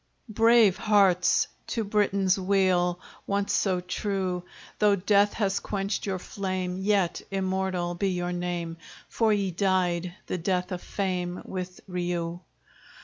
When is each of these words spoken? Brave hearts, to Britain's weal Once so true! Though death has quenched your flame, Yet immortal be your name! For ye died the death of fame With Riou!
Brave 0.29 0.77
hearts, 0.77 1.47
to 1.67 1.83
Britain's 1.83 2.39
weal 2.39 2.99
Once 3.27 3.53
so 3.53 3.81
true! 3.81 4.41
Though 4.79 4.95
death 4.95 5.33
has 5.33 5.59
quenched 5.59 6.07
your 6.07 6.17
flame, 6.17 6.79
Yet 6.79 7.21
immortal 7.29 7.93
be 7.93 8.09
your 8.09 8.33
name! 8.33 8.77
For 9.09 9.31
ye 9.31 9.51
died 9.51 10.15
the 10.25 10.39
death 10.39 10.71
of 10.71 10.81
fame 10.81 11.43
With 11.45 11.81
Riou! 11.87 12.39